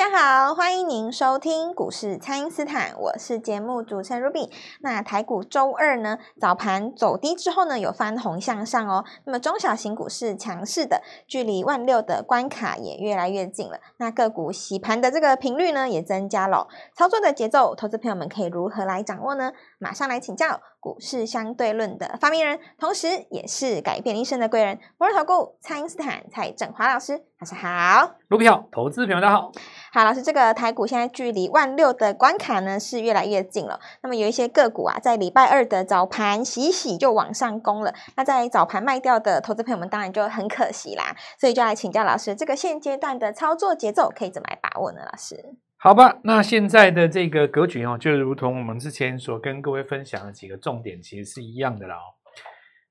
[0.00, 4.50] 大家好，欢迎您收听股市蔡因斯坦，我是节目主持人 Ruby。
[4.80, 9.04] 那台股周二呢，早盘走低之后呢，有翻红向上哦。
[9.24, 13.78] 那么中小型股市强势的，距离万六的关卡也越来越近了。
[13.98, 16.66] 那个股洗盘的这个频率呢，也增加了。
[16.96, 19.52] 操作的节奏，投资朋友们可以如何来掌握呢？
[19.78, 27.22] 马上来请教股市相对论的发明人，同时也是改变一生的贵人——摩尔投顾蔡英斯坦蔡振华老师。
[27.38, 29.52] 老师好，Ruby 好，投资朋友大家好。
[29.92, 33.78] 好，老师，这个台股现在距离万六的关卡呢是越来越近了。
[34.02, 37.94] 那么有一些个股啊，在礼拜二的早盘洗洗就往上攻了。
[38.16, 41.14] 那在早盘卖掉的投资朋友们当然就很可惜啦。
[41.38, 45.00] 所以就来请教老师，这个现阶段的操作节奏可以怎么来把握呢？
[45.04, 51.96] 老师，好吧，那现在的这个格局哦，就如同我们之前所跟各位分享的几个重点，其实是一样的啦。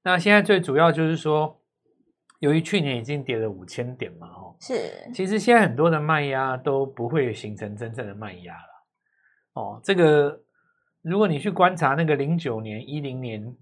[0.04, 1.56] 那现在最主要就是说。
[2.40, 10.40] 由于去年已经跌了五千点嘛，哦，是，其实现在很多的卖压都不会形成真正的卖压了，哦，这个
[11.02, 13.54] 如果你去观察那个零九年、一零年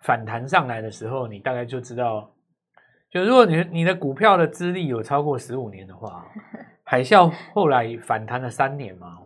[0.00, 2.34] 反弹上来的时候，你大概就知道，
[3.12, 6.26] 就如果你你的股票的资历有超过十五年的话，
[6.90, 9.20] 海啸后来反弹了三年嘛，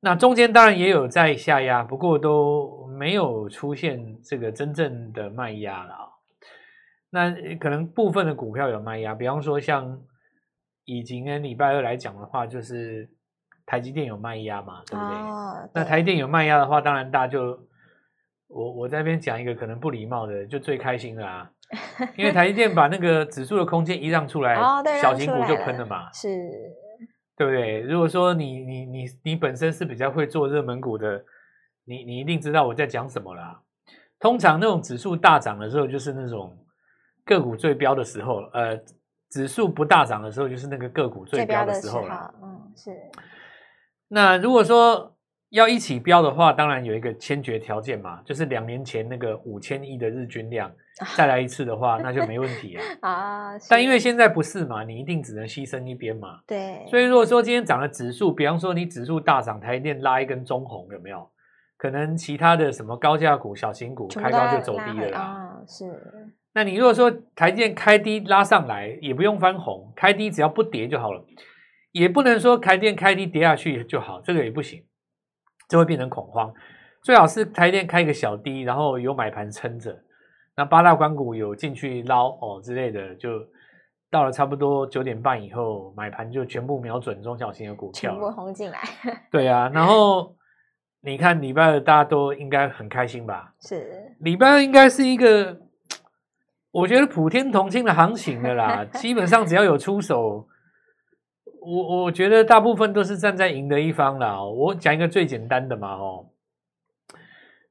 [0.00, 6.12] 那中间当然也有在下压，不过都没有出现这个真正的卖压了。
[7.08, 9.98] 那可能部分的股票有卖压，比方说像
[10.84, 13.08] 以今天礼拜二来讲的话，就是
[13.64, 15.16] 台积电有卖压嘛，对不对？
[15.16, 15.70] 哦、对。
[15.72, 17.58] 那台积电有卖压的话，当然大家就
[18.48, 21.50] 我我在这边讲一个可能不礼貌的，就最开心的啊，
[22.16, 26.28] 因为台积电把那个指数的空间一让出来，哦、小型股就喷了嘛，是，
[27.36, 27.80] 对不对？
[27.80, 31.24] 如果说你你你你本身是比较会做热门股的，
[31.84, 33.60] 你你一定知道我在讲什么啦。
[34.20, 36.56] 通常那种指数大涨的时候，就是那种。
[37.26, 38.78] 个股最飙的时候，呃，
[39.30, 42.34] 指数不大涨的时候，就是那个个股最飙的时候了。
[42.42, 42.90] 嗯，是。
[44.08, 45.13] 那如果说
[45.54, 50.68] 要一起飙的话，当然有一个先决条件嘛，就是两年前那个五千亿的日均量
[51.16, 52.82] 再来一次的话， 那就没问题啊。
[53.08, 53.58] 啊。
[53.70, 56.40] 但因为现在不是嘛，你一定只能牺牲一边嘛。
[56.44, 56.84] 对。
[56.90, 61.30] 所以如果说今天涨了指数，比方说你指数大涨，台电拉一根中红，有没有？
[61.76, 65.20] 可能其他的什么高价股、小型股开高就走低了啦。
[65.20, 65.84] 啊，是。
[66.52, 71.24] 那你如果说台积电开低拉上来，也不用翻红，开低只要不跌就好了，
[71.92, 74.82] 也不能说台积电开低跌下去就好，这个也不行，
[75.68, 76.52] 就会变成恐慌。
[77.02, 79.94] 最好是台积电开一个小低，然后有买盘撑着，
[80.56, 83.30] 那八大关股有进去捞哦之类的，就
[84.10, 88.80] 到了差不多九点半以后，买盘就全部瞄准中小型的股票，全部轰进来。
[89.30, 90.34] 对啊，然后
[91.02, 93.52] 你看礼拜二大家都应该很开心吧？
[93.60, 95.60] 是，礼拜二应该是一个。
[96.72, 100.48] 我觉得普天同庆的行情的啦， 基本上只要有出手，
[101.64, 104.42] 我我觉得大部分都是站在赢的一方啦。
[104.42, 106.26] 我讲一个最简单的嘛，哦，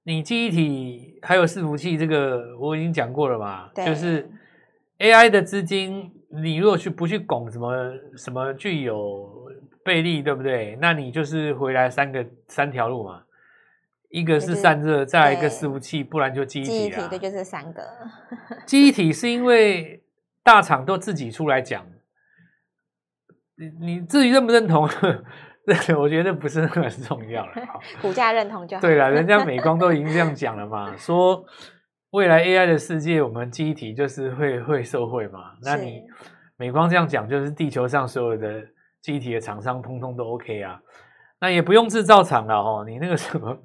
[0.04, 4.30] 你记忆体还有伺服器这个我已经讲过了嘛，就是
[5.00, 9.30] AI 的资金，你如果去不去拱什么什么具有
[9.84, 10.78] 倍利，对不对？
[10.82, 13.24] 那你就是回来三个三条路嘛。
[14.10, 16.70] 一个是散热，再来一个伺服器，不然就记忆体。
[16.70, 17.82] 记忆体对就是三个。
[18.64, 20.04] 记忆体是因为
[20.44, 21.84] 大厂都自己出来讲，
[23.58, 24.84] 你你至于认不认同，
[25.98, 27.52] 我觉得不是那么重要了。
[28.02, 28.82] 股价认同就好。
[28.82, 31.44] 对了，人家 美光都已经这样讲了嘛，说
[32.12, 35.40] 未来 AI 的世界，我们记忆体就是会会受惠嘛。
[35.64, 36.02] 那你
[36.58, 38.62] 美光这样讲，就是地球上所有的
[39.02, 40.80] 记忆体的厂商通通都 OK 啊，
[41.40, 43.58] 那也不用制造厂了哦，你那个什么。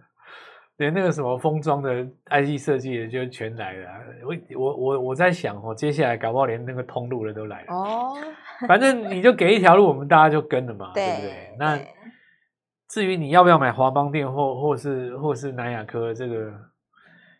[0.78, 3.88] 连那个什么封装的 IC 设计的就全来了，
[4.24, 8.16] 我我我我在想哦，接下来搞不好连那个通路的都来了哦。
[8.68, 11.56] 反正你就给一条路，我们大家就跟了嘛，对， 对不对？
[11.58, 11.78] 那
[12.88, 16.52] 至于你要不要买华邦电或或是或是南亚科，这个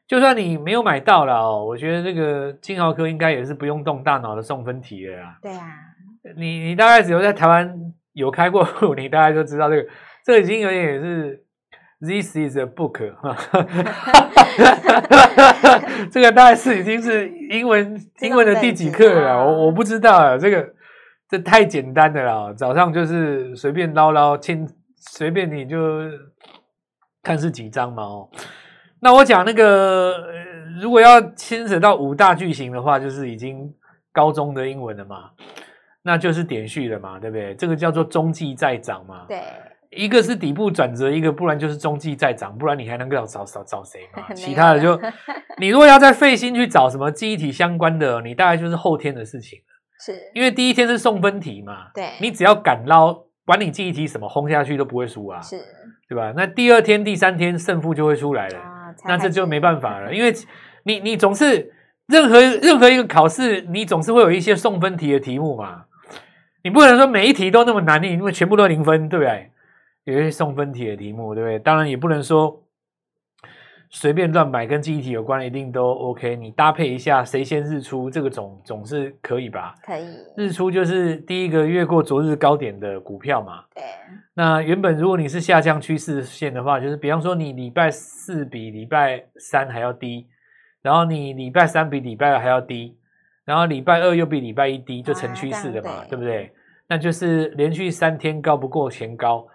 [0.08, 5.38] 就算你没有买到了哦，我觉得这个金豪科应该也是不用动大脑的送分题了啦。
[5.40, 5.64] 对啊，
[6.36, 7.72] 你你大概只有在台湾
[8.14, 9.88] 有开过户，你大概就知道这个，
[10.24, 11.44] 这个已经有点也是。
[12.00, 13.00] This is a book，
[16.12, 19.44] 这个大概是已经是英文 英文的第几课了？
[19.44, 20.64] 我我不知道啊，这个
[21.28, 22.54] 这太简单的了。
[22.54, 24.64] 早上就是随便捞捞，亲
[24.96, 25.78] 随便你就
[27.20, 28.04] 看是几张嘛。
[28.04, 28.30] 哦，
[29.00, 30.24] 那我讲那个，
[30.80, 33.74] 如果要牵扯到五大句型的话，就是已经
[34.12, 35.30] 高中的英文了嘛，
[36.02, 37.56] 那就是点序了嘛，对不对？
[37.56, 39.24] 这个叫做中继在涨嘛。
[39.26, 39.42] 对。
[39.90, 44.22] 一个是底部转折，一个不然就是中继再涨，不然你还能够找找找谁嘛？
[44.36, 45.00] 其他的就，
[45.58, 49.64] 你如果要再费心去找什么记忆体相关的，你大概就是后天的事情了。
[50.00, 53.12] 是因为第一天是送分题嘛，对，你只要敢捞，
[53.44, 55.58] 管你记忆题什么轰下去都不会输啊，是，
[56.08, 56.32] 对吧？
[56.36, 60.32] 那第二天、第三天胜负就会出来了，啊、那这就没办法了，因为
[60.84, 61.72] 你你总是
[62.06, 65.86] 任何任何一个考试，你总是会有一些送分题的题目嘛，
[66.62, 69.50] 你不可能说每一题都那么难，你因为全部都零分，对不对？
[70.12, 71.58] 有一些送分题的题目，对不对？
[71.58, 72.64] 当然也不能说。
[73.90, 79.74] 随便乱买跟记忆体有关的一定都 OK，你搭配一下谁先日出，这个总总是可以吧？
[79.82, 80.04] 可以。
[80.36, 83.64] 日出就是第一个越过昨日高点的股票嘛。
[83.74, 83.82] 对。
[84.34, 90.26] 那原本如果你是下降趋势线的话，就是比方说你礼拜四比礼拜三还要低，
[90.82, 92.98] 然后你礼拜三比礼拜二还要低，
[93.46, 96.52] 然后礼拜二又比礼拜一低，就成趋势的嘛，啊、对，对不对？
[96.88, 99.48] 那就是连续三天高不过前高。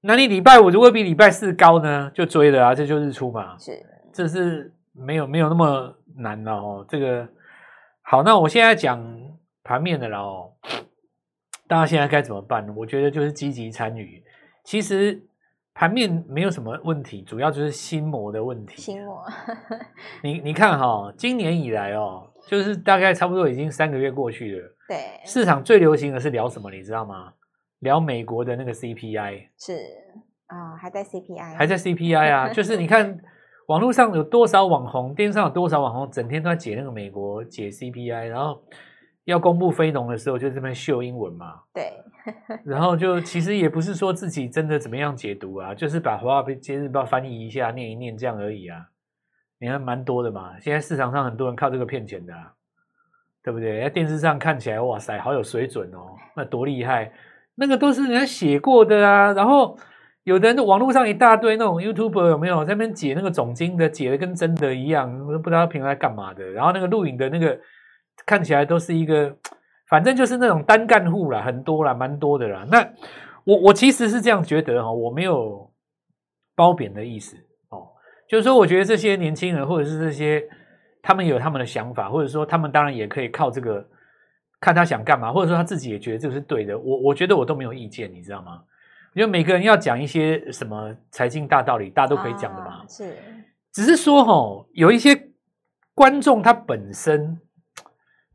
[0.00, 3.58] 那你礼拜五如果比礼拜四高呢，就追了啊，这就日出嘛。
[3.58, 3.72] 是，
[4.12, 6.86] 这是没有没有那么难了哦。
[6.88, 7.28] 这个
[8.02, 9.04] 好，那我现在讲
[9.64, 10.52] 盘面的了哦。
[11.66, 12.72] 大家现在该怎么办呢？
[12.76, 14.22] 我觉得就是积极参与。
[14.64, 15.20] 其实
[15.74, 18.80] 盘面没有什么问题，主要就是心魔的问题。
[18.80, 19.24] 心魔。
[20.22, 24.76] 你你看哈、哦，今年以来哦，就是大概差不多已经三个月过去了。
[24.88, 25.20] 对。
[25.24, 26.70] 市场最流行的是聊什么？
[26.70, 27.32] 你知道吗？
[27.80, 29.74] 聊美国的那个 CPI 是
[30.46, 33.18] 啊、哦，还在 CPI，还在 CPI 啊，就是你看
[33.66, 38.62] 网络上有多少网红，电视上有多少网红，整天都在解那个美国解 CPI，然后
[39.24, 41.92] 要公布非农的时候就这边秀英文嘛，对，
[42.64, 48.88] 然后就其实也不是说自己真的怎么样解读啊，就是把华尔街日报翻译一下，念一念这样而已啊，
[49.60, 52.54] 你看蛮多的嘛，现在市场上很多人靠这个骗钱的、啊，
[53.44, 53.82] 对不对？
[53.82, 57.12] 在电视上看起来哇塞，好有水准哦，那多厉害。
[57.60, 59.76] 那个都是人家写过的啊，然后
[60.22, 66.44] 有的人网络上一大堆那种 YouTube 有没有在那边解那个总经的，解的跟真的一样，都不知道他平常在干嘛的。
[66.52, 67.58] 然后那个录影的那个
[68.24, 69.34] 看起来都是一个，
[69.90, 72.64] 反正就是那种单干户啦，很多啦，蛮多的啦。
[72.70, 72.78] 那
[73.44, 75.68] 我我其实是这样觉得哈，我没有
[76.54, 77.36] 褒贬的意思
[77.70, 77.88] 哦，
[78.28, 80.42] 就是说我觉得这些年轻人或者是这些
[81.02, 83.84] 他们有他们的想法，或者说他们当然也可以靠这个。
[84.60, 88.62] 看他想干嘛，或者说他自己也觉得这个是对的，我我觉得我都没有意见，你知道吗？
[89.14, 92.84] 因为每个人要讲一些什么财经大道理，大家都可以讲的嘛。
[92.88, 93.16] 是，
[93.72, 95.30] 只是说齁，有一些
[95.94, 97.40] 观众他本身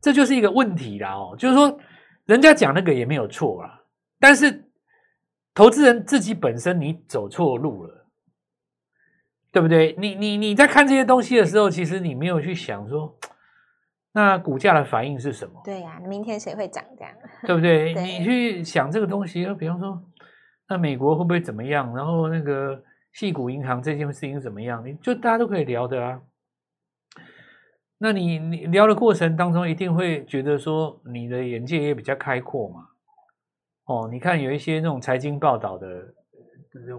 [0.00, 1.78] 这就是一个问题啦哦，就是说
[2.24, 3.82] 人家讲那个也没有错啦，
[4.18, 4.64] 但是
[5.54, 8.06] 投资人自己本身你走错路了，
[9.52, 9.94] 对不对？
[9.98, 13.16] 你你你在看这些东西的时候，其实你没有去想说。
[14.16, 15.60] 那股价的反应是什么？
[15.64, 17.12] 对呀、啊，明天谁会涨这样？
[17.44, 17.92] 对不对？
[17.92, 20.00] 对你去想这个东西，比方说，
[20.68, 21.92] 那美国会不会怎么样？
[21.96, 22.80] 然后那个
[23.12, 24.86] 矽谷银行这件事情怎么样？
[24.86, 26.20] 你就大家都可以聊的啊。
[27.98, 32.86] 那你你聊的过程当中，一定会觉得说你的眼界也比较开阔嘛。
[33.86, 35.88] 哦，你看有一些那种财经报道的，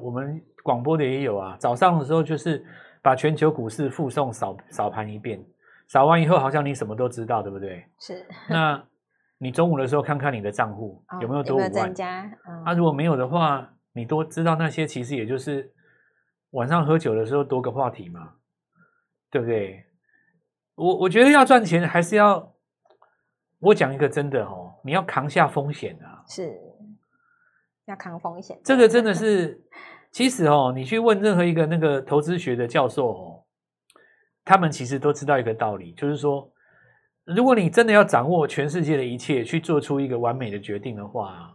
[0.02, 1.56] 我们广播的也有啊。
[1.60, 2.62] 早上的时候就是
[3.02, 5.42] 把全球股市附送扫扫盘一遍。
[5.88, 7.86] 扫完以后，好像你什么都知道，对不对？
[8.00, 8.26] 是。
[8.50, 8.84] 那
[9.38, 11.72] 你中午的时候看看你的账户、哦、有没有多五万？
[11.72, 12.24] 增加。
[12.48, 15.72] 嗯、啊，如果没有的话，你多知道那些，其实也就是
[16.52, 18.34] 晚上喝酒的时候多个话题嘛，
[19.30, 19.86] 对不对？
[20.76, 22.54] 我我觉得要赚钱，还是要
[23.60, 26.24] 我讲一个真的哦，你要扛下风险啊。
[26.28, 26.60] 是。
[27.86, 28.60] 要扛风险。
[28.64, 29.62] 这个真的是，
[30.12, 33.35] 其实哦，你去问任何一个那个投资学的教授哦。
[34.46, 36.48] 他们其实都知道一个道理，就是说，
[37.26, 41.52] 如果你真的要掌握全世界的一切，去做出一个完美的决定的话，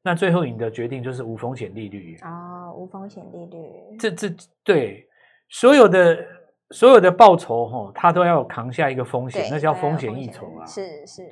[0.00, 3.96] 那最后你的决定就是无风险利率啊、哦，无风险利率。
[3.98, 5.06] 这这对
[5.48, 6.24] 所有的
[6.70, 10.64] 所有的报酬哈，它都要扛下一个风险，那叫风险一筹啊。
[10.64, 11.28] 是是，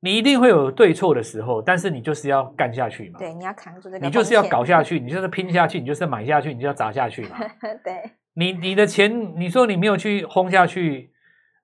[0.00, 3.20] 你一定会有对错的时候，但是你就是要干下去嘛。
[3.20, 7.38] 对，你要扛住这个，你就是要搞下去，你就是拼下去，你就是买下去，你就要砸下去嘛。
[7.84, 8.10] 对。
[8.36, 11.12] 你你的钱，你说你没有去轰下去，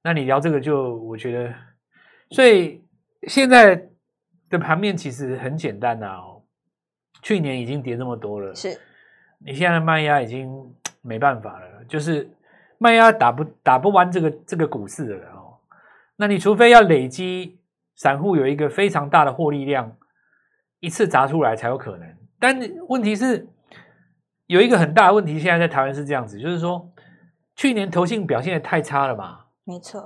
[0.05, 1.55] 那你聊这个就我觉得，
[2.31, 2.85] 所以
[3.25, 3.89] 现在
[4.49, 6.43] 的盘面其实很简单的哦。
[7.23, 8.81] 去年已经跌这么多了，是，
[9.45, 10.49] 你现在的卖压已经
[11.03, 12.31] 没办法了，就是
[12.79, 15.59] 卖压打不打不完这个这个股市了哦。
[16.17, 17.59] 那你除非要累积
[17.97, 19.97] 散户有一个非常大的获利量，
[20.79, 22.17] 一次砸出来才有可能。
[22.39, 22.59] 但
[22.89, 23.47] 问题是。
[24.50, 26.85] 有一个很大的问题，现在在台湾是这样子，就是说，
[27.54, 29.38] 去年投信表现也太差了嘛？
[29.64, 30.02] 没错。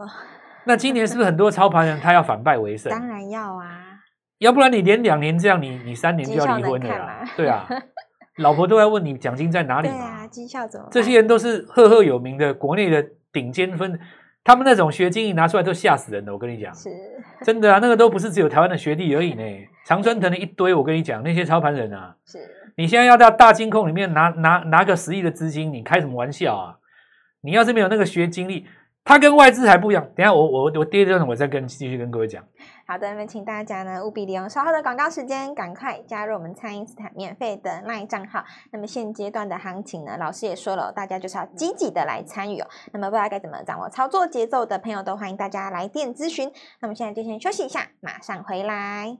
[0.66, 2.92] 那今年是不是很多操盘人他要反败为胜？
[2.92, 4.00] 当然要啊，
[4.40, 7.24] 要不然你连两年这样，你你三年就要离婚了啦。
[7.34, 7.66] 对啊，
[8.36, 9.94] 老婆都在问你奖金在哪里嘛？
[9.94, 10.88] 对啊，绩效怎么？
[10.90, 13.98] 这些人都是赫赫有名的国内的顶尖分
[14.44, 16.90] 他们那种学经营拿出来都吓死人的，我跟你讲，是
[17.42, 19.42] 真的啊，那个都不是只有台湾的学弟而已呢，
[19.86, 22.38] 常春藤的一堆，我跟你讲，那些操盘人啊，是，
[22.76, 26.76] 你现在要到大金控里面拿拿拿个十亿的资金，你开什么玩笑啊？
[27.42, 28.66] 你要是没有那个学经历。
[29.06, 30.02] 它跟外资还不一样。
[30.16, 32.42] 等一下我我我第二段我再跟继续跟各位讲。
[32.86, 38.42] 好的，那么请大家呢务必利用稍后的广告时间，赶快加入我们蔡因斯坦免费的 LINE 账号。
[38.72, 42.66] 那么现阶段的行情呢，老师也说了，大家就是要积极的来参与哦。
[42.94, 46.50] 那么不知道该怎么掌握操作节奏的朋友，都欢迎大家来电咨询。
[46.80, 49.18] 那么现在就先休息一下，马上回来。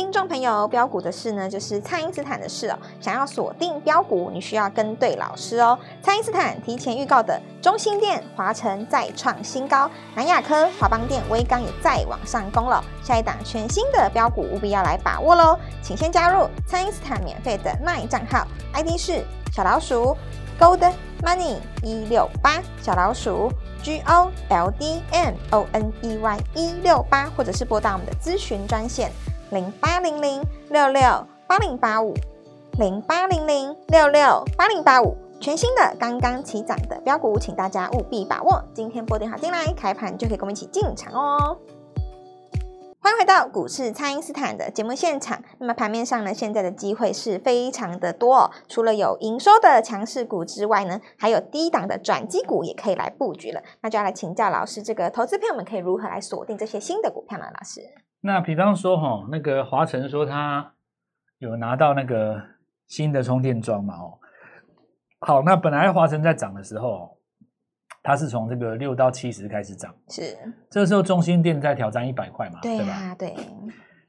[0.00, 2.78] 听众朋友，标股的事呢，就是蔡因斯坦的事哦。
[3.00, 5.78] 想要锁定标股，你需要跟对老师哦。
[6.02, 12.82] 蔡因斯坦提前预告的中兴电、华城再创新高，南亚科、华邦电、威刚也再往上攻了。
[13.02, 15.58] 下一档全新的标股，务必要来把握喽！
[15.82, 20.16] 请先加入蔡因斯坦免费的 LINE 账号，ID 是小老鼠
[20.58, 29.10] Gold Money 一六八，小老鼠 G O L D M O N E Y 一六八，或者是拨打我们的咨询专线。
[29.50, 32.14] 零八零零六六八零八五，
[32.78, 38.62] 零八零零六六八零八五，全新的刚刚起涨的飙股，请大家务必把握。
[38.72, 41.58] 今天拨电话进来，开盘就可以跟我们一起进场哦。
[43.00, 45.42] 欢迎回到股市，蔡因斯坦的节目现场。
[45.58, 48.52] 那么盘面上呢，现在的机会是非常的多哦。
[48.68, 53.60] 除了有营收的强势股之外呢，还有低档的转机股也可以来布局了。
[53.80, 57.46] 那就要来请教老师，这个投资朋友们可以如何来锁定这些新的股票呢？
[57.52, 57.80] 老师？
[58.20, 60.74] 那比方说哈，那个华晨说他
[61.38, 62.38] 有拿到那个
[62.86, 63.94] 新的充电桩嘛？
[63.94, 64.18] 哦，
[65.20, 67.16] 好，那本来华晨在涨的时候，
[68.02, 70.36] 它是从这个六到七十开始涨，是
[70.70, 72.60] 这个时候中兴电在挑战一百块嘛？
[72.60, 73.36] 对啊，对吧？
[73.36, 73.46] 对。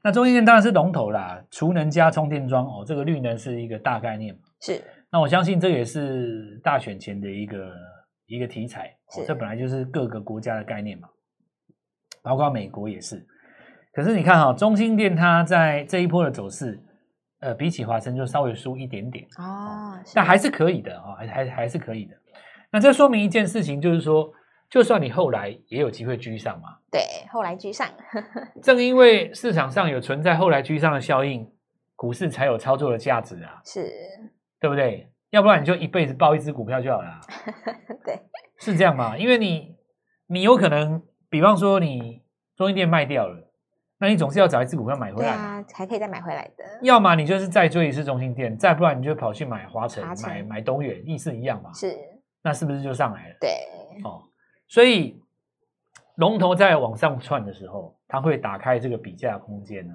[0.02, 4.40] 那中兴电当然是龙头啦，储能加充电桩哦，这个绿能是一个大概念嘛？
[4.60, 4.82] 是。
[5.10, 7.72] 那我相信这也是大选前的一个
[8.26, 11.08] 一个题材，哦，这本来就是各个国家的概念嘛，
[12.22, 13.26] 包括美国也是。
[13.92, 16.82] 可是你看哈、哦，中兴电它在这一波的走势，
[17.40, 22.16] 呃，比起华晨就稍微输一点点哦，但还是可以的啊，还还还是可以的。
[22.70, 24.32] 那这说明一件事情，就是说，
[24.70, 27.86] 就算你后来也有机会居上嘛，对，后来居上，
[28.62, 31.46] 正因为市场上有存在后来居上的效应，
[31.94, 33.92] 股市才有操作的价值啊，是，
[34.58, 35.10] 对不对？
[35.28, 37.20] 要不然你就一辈子抱一只股票就好了，
[38.06, 38.18] 对，
[38.58, 39.18] 是这样嘛？
[39.18, 39.76] 因为你
[40.28, 42.22] 你有可能，比方说你
[42.56, 43.41] 中兴店卖掉了。
[44.02, 46.64] 那你总是要找一只股票买回来，对啊，还可以再买回来的。
[46.82, 51.72] 要么你就是再追一次中心店，再不然你就跑去买华晨、买买东远，意思一样嘛。
[51.72, 51.96] 是，
[52.42, 53.36] 那是不是就上来了？
[53.40, 53.50] 对，
[54.02, 54.24] 哦，
[54.66, 55.22] 所以
[56.16, 59.94] 龙头在往上窜的时候，它会打开这个比价空间呢。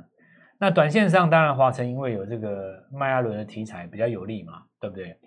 [0.57, 5.19] 那短线上，当然华晨因为有这个迈阿伦的题材比较有利嘛，对不对？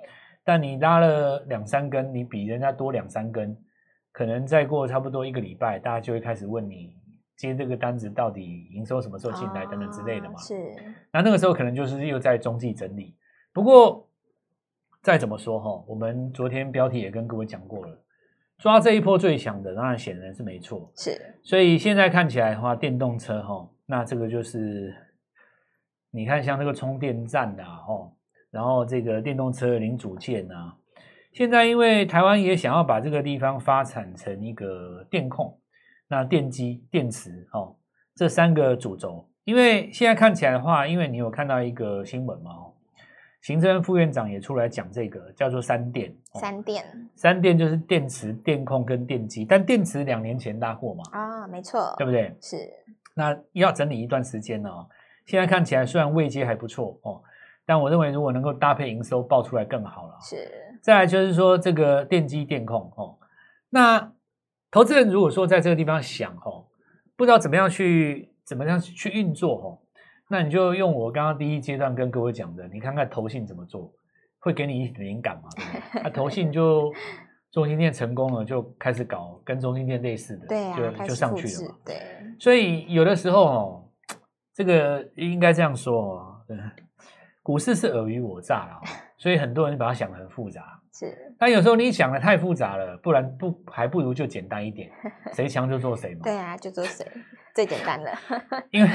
[0.42, 3.54] 但你拉了两三根，你比人家多两三根，
[4.10, 6.98] 可能再过差不多一个礼拜，大家就会开始问你。
[7.40, 10.36] 接这个单子到底营收什么时候进来等等之类的嘛？
[10.36, 10.54] 是。
[11.10, 13.16] 那那个时候可能就是又在中继整理。
[13.50, 14.06] 不过
[15.02, 17.98] 再怎么说哈，我们昨天标题也跟各位讲过了，
[18.58, 20.92] 抓这一波最强的，当然显然是没错。
[20.94, 21.18] 是。
[21.42, 24.94] 所以现在看起来的话，电动车哈，那这个就是
[26.10, 28.12] 你看像那个充电站呐，哈，
[28.50, 30.74] 然后这个电动车的零组件呐，
[31.32, 35.56] 现在因为台湾也想要把这个地方发展成一个电控。
[36.12, 37.72] 那电机、电池，哦，
[38.16, 42.74] 这三个主轴，因为现在看起来的话，因为你有看到一个新闻嘛，哦，
[43.42, 46.12] 行政副院长也出来讲这个，叫做三电。
[46.34, 52.34] 三电，三电就是电池、电控跟电机，但电池两年前拉货嘛，啊，没错，对不对？
[52.40, 52.56] 是。
[53.14, 54.88] 那要整理一段时间呢，哦，
[55.26, 57.22] 现在看起来虽然位阶还不错哦，
[57.64, 60.18] 但我认为如果能够搭配营收爆出来更好了。
[60.20, 60.50] 是。
[60.82, 63.16] 再来就是说这个电机、电控，哦，
[63.68, 64.12] 那。
[64.70, 66.64] 投资人如果说在这个地方想哦，
[67.16, 69.78] 不知道怎么样去怎么样去运作哦，
[70.28, 73.92] 那你就用我刚刚第一阶段跟各位讲的，你看看投信怎么做，
[74.38, 75.48] 会给你一点灵感嘛？
[76.04, 76.92] 那 投信就
[77.50, 81.76] 中心店成功了，就开始搞跟中心店类似的，对啊，就就上去了嘛。
[81.84, 81.96] 对，
[82.38, 83.90] 所以有的时候哦，
[84.54, 86.36] 这个应该这样说哦，
[87.42, 88.80] 股市是尔虞我诈啦，
[89.18, 90.79] 所以很多人把它想得很复杂。
[90.92, 94.90] 是，但有时候你想的太复杂了，不然不还不如就简单一点，
[95.32, 96.20] 谁强就做谁嘛。
[96.24, 97.06] 对啊，就做谁
[97.54, 98.12] 最简单的。
[98.70, 98.90] 因为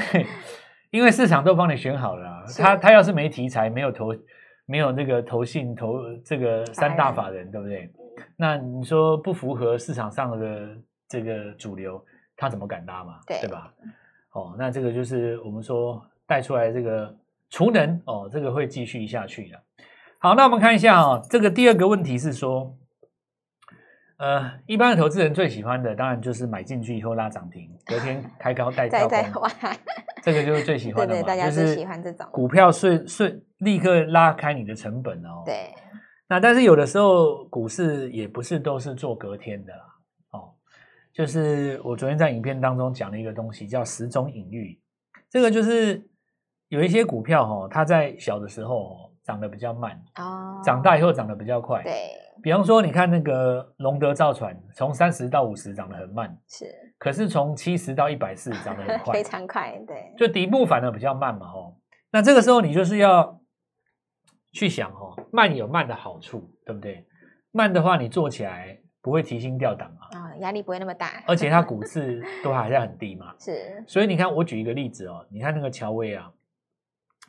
[0.90, 4.14] 因为市场都帮你选好了，他他要是没题材，没有投，
[4.66, 7.90] 没有那个投信投这个三大法人，对不对？
[8.36, 10.76] 那你说不符合市场上的
[11.08, 12.02] 这个主流，
[12.36, 13.20] 他怎么敢拉嘛？
[13.26, 13.72] 对，对吧？
[14.32, 17.14] 哦，那这个就是我们说带出来这个
[17.50, 19.62] 储能哦，这个会继续下去的。
[20.18, 22.76] 好，那我们看一下啊、哦，这个第二个问题是说，
[24.16, 29.48] 呃，一般的投资人最喜欢的当然就是买进去以后拉涨停， 隔天开高带跳空，
[30.22, 31.20] 这个就是最喜欢的嘛。
[31.20, 35.42] 对对，大家最喜欢这种股票顺顺立刻拉开你的成本哦。
[35.44, 35.72] 对。
[36.28, 39.84] 那但是有的时候股市也不是都是做隔天的啦，
[40.32, 40.50] 哦，
[41.12, 44.80] 就是我昨天在影片当中讲了一个东西叫时钟隐喻，
[45.30, 46.04] 这个就是
[46.66, 51.92] 有一些股票哈、哦，它在小的时候涨得比较慢，哦，长大以后涨得比较快，对。
[52.42, 56.66] 比方说，你看那个龙德造船，从三十到五十涨得很慢，是，
[56.96, 60.14] 可是从七十到一百四涨得很 快，非常快，对。
[60.16, 61.74] 就底部反而比较慢嘛，哦，
[62.12, 63.40] 那这个时候你就是要。
[64.52, 67.06] 去想哦，慢有慢的好处，对不对？
[67.50, 73.84] 慢的话，你做起来不会提心吊胆嘛，啊、哦，压力不会那么大，而且它股市都还在很低嘛， 是。
[73.86, 76.32] 所以你看，我举一个例子哦，你看那个乔威啊，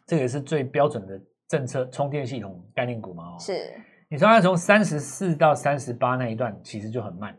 [0.06, 3.74] 这个也是最标准的政策充电系统概念股嘛，哦，是。
[4.10, 7.38] 你说它从三十四到三十八那一段其实就很慢，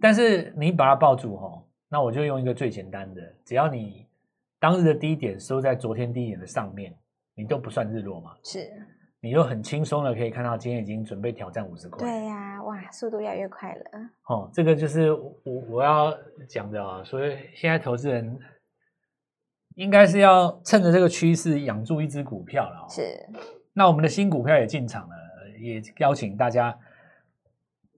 [0.00, 4.06] 但是你把它抱住哦，那我就用一个最简单的，只要你
[4.58, 6.94] 当日的低点收在昨天低点的上面。
[7.36, 8.36] 你都不算日落嘛？
[8.44, 8.70] 是，
[9.18, 12.06] 你就很轻松的可以看到今天已经准备挑战五十块。
[12.06, 13.82] 对呀、啊，哇，速度越来越快了。
[14.26, 15.34] 哦，这个就是我
[15.70, 16.14] 我要
[16.46, 17.02] 讲的啊。
[17.02, 18.38] 所以现在投资人
[19.74, 22.80] 应该是要趁着这个趋势养住一只股票了。
[22.80, 23.02] 哦是，
[23.72, 25.14] 那我们的新股票也进场了，
[25.58, 26.76] 也邀请大家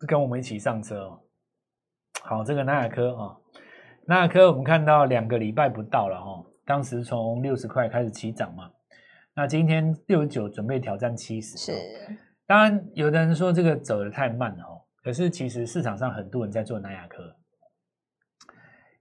[0.06, 1.20] 跟我们一起上车哦。
[2.22, 3.36] 好，这个纳亚科啊，
[4.06, 8.70] 南亚科我们看到两个礼拜不到了哈，当时从六十块开始起涨嘛。
[9.34, 11.72] 那今天六十九准备挑战七十，是。
[12.46, 14.82] 当然，有的人说这个走的太慢了哦。
[15.02, 17.34] 可是其实市场上很多人在做纳亚科，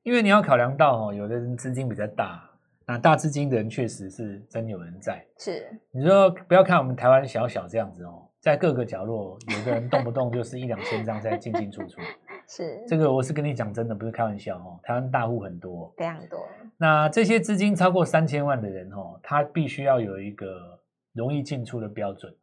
[0.03, 2.49] 因为你要考量到哦，有的人资金比较大，
[2.91, 5.25] 那大资金的人确实是真有人在。
[5.37, 5.65] 是。
[5.91, 12.01] 你说不要看我们台湾小小这样子哦，在各个角落，有个人动不动就是一两千张在进进出出。
[12.49, 12.83] 是。
[12.85, 14.77] 这个我是跟你讲真的，不是开玩笑哦。
[14.83, 16.45] 台湾大户很多，非常多。
[16.75, 20.77] 那这些资金超过三千万的人哦，他必须要有一个
[21.13, 22.35] 容易进出的标准。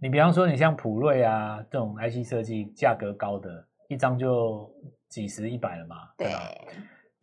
[0.00, 4.70] 你比方说，你像普瑞啊这种 IC 设计价格高的，一张就
[5.10, 6.40] 几十一百了嘛，对吧？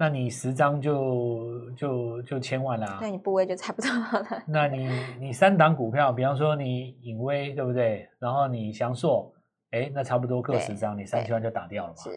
[0.02, 4.26] 那你十张就就就千万啦，那你部位就差不多了。
[4.50, 8.10] 那你你三档股票，比方说你颖威对不对？
[8.18, 9.32] 然后你祥硕，
[9.70, 11.96] 哎，那差不多各十张，你三千万就打掉了嘛。
[11.98, 12.10] 是。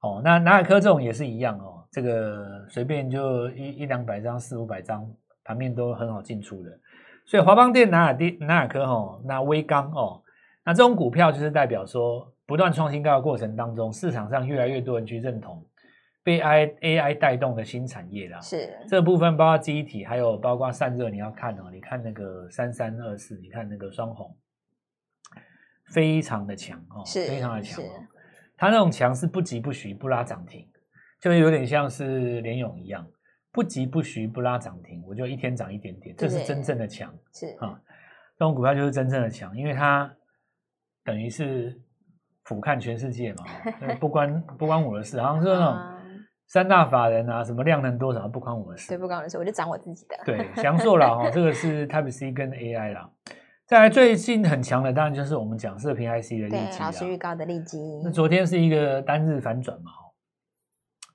[0.00, 5.08] 哦，那南亚科这种也是一样哦，这个随便就一一两百张、四五百张，
[5.44, 6.70] 盘面都很好进出的。
[7.26, 10.20] 所以华邦电、南亚电、南亚科哦，那威刚哦，
[10.64, 15.64] 那这种股票就是代表说，不断创新高的过程当中，市场上越来越多人去认同
[16.22, 18.40] 被 I AI 带动的新产业啦。
[18.40, 24.36] 是这个部分，包括记忆体，还有包括散热，你要看哦，你看那个三三二四，你看那个双红，
[25.92, 27.88] 非常的强哦，是非常的强哦。
[28.56, 30.68] 它那种强是不急不徐不拉涨停，
[31.20, 33.04] 就有点像是联勇一样，
[33.50, 37.12] 不急不徐不拉涨停，我就一天涨一点点，这是真正的强。
[37.32, 37.80] 是啊，
[38.38, 40.14] 这种股票就是真正的强，因为它
[41.02, 41.76] 等于是
[42.44, 43.44] 俯瞰全世界嘛，
[43.98, 46.00] 不关不关我的事，好像是那种
[46.52, 50.16] 三大法人啊，什么量能多少不关我的事，对，不关我的事，我就涨我自己的。
[50.26, 53.08] 对，享受了哈，这个是 Type C 跟 AI 啦。
[53.64, 57.78] 再来最近很强的，当然就是我们讲射频 IC 的利基，老师预告的利基。
[58.04, 59.92] 那昨天是一个单日反转嘛，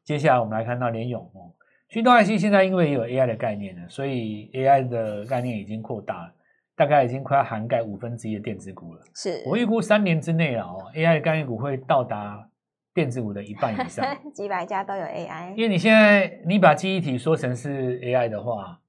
[0.04, 1.54] 接下来我们来看到联咏哦，
[1.90, 6.34] 驱动 IC 现在因为也有 AI 的概念了，所以 AI 的概念已经扩大了，
[6.76, 9.02] 大概已经快要涵盖五分之一的电子股了。
[9.14, 12.50] 是我预估三年之内啊，哦，AI 的概念股会到达
[12.98, 15.52] 电子股的一半以上， 几百家都有 AI。
[15.56, 18.80] 因为你现在你把记忆体说成是 AI 的话，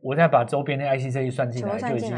[0.00, 2.14] 我再把周边的 IC 这一算进来，就已经。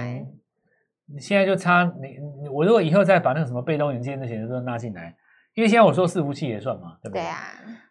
[1.09, 2.19] 你现在就差你，
[2.51, 5.17] 我如果以后再把那个什么被动元件那些都纳进来，
[5.55, 7.23] 因为现在我说伺服器也算嘛，对不对？
[7.23, 7.39] 对啊。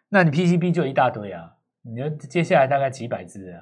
[0.08, 1.50] 那你 PCB 就一大堆啊，
[1.82, 3.60] 你就接下来大概几百只啊。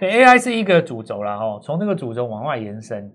[0.00, 3.12] 对，AI 是一个主轴了哦，从那个主轴往外延伸，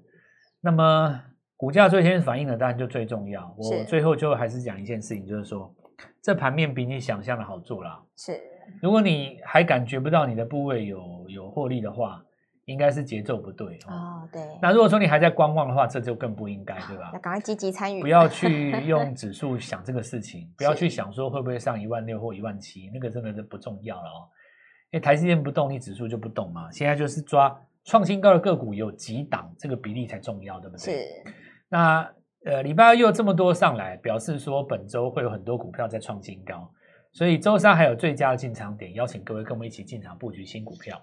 [0.62, 1.20] 那么
[1.60, 3.54] 股价最先反应的当然就最重要。
[3.58, 5.70] 我最后就还是讲一件事情，就是说
[6.24, 8.02] 这盘面比你想象的好做啦。
[8.16, 8.40] 是。
[8.82, 12.24] 如果你还感觉不到你的部位有有获利的话。
[12.66, 14.40] 应该是节奏不对哦，对。
[14.62, 17.10] 那如果说你还在观望的话，这就更不应该，对吧？
[17.12, 24.30] 要赶快积极参与，不要去用指数想这个事情， 不要去想说会不会上一万六或一万七，那个真的是不重要了哦。
[24.92, 26.70] 因为台积电不动，你指数就不动嘛。
[26.70, 30.84] 现在就是抓创新高的个股有几档，这个比例才重要，对不对？
[30.84, 31.08] 是。
[31.70, 32.12] 那
[32.46, 36.72] 呃，礼拜二又这么多上来，表示说本周会有很多股票在创新高，
[37.12, 41.00] 所以周三还有最佳的进场点，邀请各位跟我们一起进场布局新股票。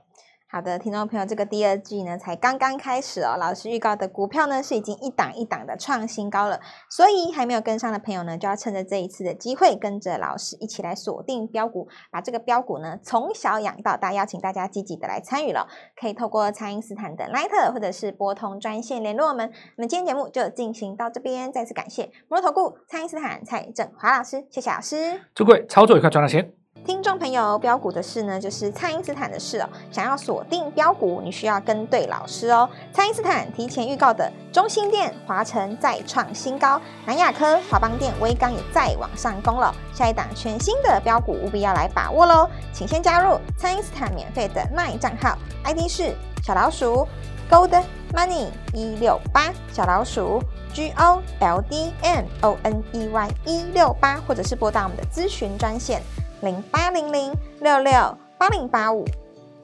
[0.48, 3.36] 好的，听众朋友，这个第二季呢才刚刚开始哦。
[3.36, 14.16] 老师预告的股票呢是已经一档一档的创新高了，所以还没有跟上的朋友呢，就要趁着这一次的机会，跟着老师一起来锁定标股，把这个标股呢从小养到大。
[14.16, 15.66] 邀请大家积极的来参与了，
[16.00, 19.52] 可以透过蔡因斯坦的 Line 或者是拨通专线联络我们。
[19.76, 25.20] 那么今天节目就进行到这边，再次感谢摩尔投顾蔡因斯坦蔡正华老师，谢谢老师。
[25.34, 26.55] 祝各位操作愉快，赚到钱。
[26.86, 29.68] 听众朋友，标股的事呢，就是蔡因斯坦的事哦。
[29.90, 32.70] 想要锁定标股，你需要跟对老师哦。
[32.92, 39.74] 蔡因斯坦提前预告的中兴电、华城再创新高，南亚科、华邦电、威刚也再往上攻了。
[39.92, 42.48] 下一档全新的标股，务必要来把握喽！
[42.72, 47.04] 请先加入蔡因斯坦免费的 LINE 账号，ID 是小老鼠
[47.50, 50.40] Gold Money 一六八，小老鼠
[50.72, 56.00] G O L D M O N E Y 一六八，或者是拨打我们的咨询专线。
[56.42, 57.92] 零八零零六六
[58.36, 59.06] 八零八五，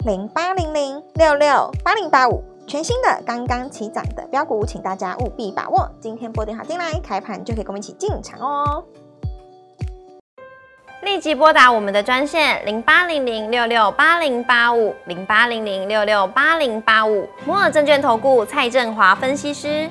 [0.07, 5.87] 零八零零六六八零八五，全新的刚刚起涨的标股，请大家务必把握。
[6.01, 8.83] 今天拨电话进来，开盘就可以跟我们一起进场哦。
[11.03, 19.91] 立即拨打我们的专线零八零零六六八零八五，零八零零六六八零八五，摩尔证券投顾蔡振华分析师。